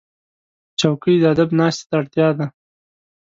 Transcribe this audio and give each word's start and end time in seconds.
چوکۍ 0.79 1.15
د 1.19 1.23
ادب 1.33 1.49
ناستې 1.59 1.83
ته 1.89 1.93
اړتیا 1.99 2.27
ده. 2.37 2.45